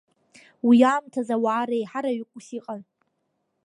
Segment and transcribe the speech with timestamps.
[0.67, 2.81] Уи аамҭазы ауаа реиҳараҩык ус иҟан.